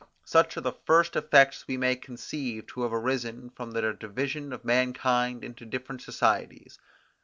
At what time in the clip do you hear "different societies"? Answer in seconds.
5.63-6.79